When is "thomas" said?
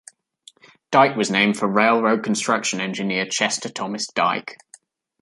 3.69-4.07